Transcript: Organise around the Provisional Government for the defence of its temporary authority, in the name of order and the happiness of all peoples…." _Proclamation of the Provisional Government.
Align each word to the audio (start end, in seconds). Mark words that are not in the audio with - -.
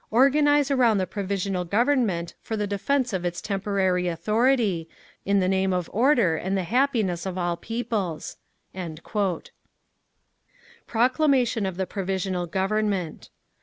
Organise 0.09 0.71
around 0.71 0.97
the 0.97 1.05
Provisional 1.05 1.63
Government 1.63 2.33
for 2.41 2.57
the 2.57 2.65
defence 2.65 3.13
of 3.13 3.23
its 3.23 3.39
temporary 3.39 4.07
authority, 4.07 4.89
in 5.25 5.41
the 5.41 5.47
name 5.47 5.73
of 5.73 5.91
order 5.93 6.37
and 6.37 6.57
the 6.57 6.63
happiness 6.63 7.27
of 7.27 7.37
all 7.37 7.55
peoples…." 7.55 8.37
_Proclamation 10.87 11.67
of 11.67 11.77
the 11.77 11.85
Provisional 11.85 12.47
Government. 12.47 13.29